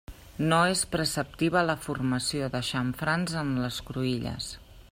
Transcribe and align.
No 0.43 0.61
és 0.69 0.79
preceptiva 0.95 1.63
la 1.69 1.77
formació 1.83 2.51
de 2.57 2.65
xamfrans 2.71 3.39
en 3.47 3.57
les 3.67 3.83
cruïlles. 3.91 4.53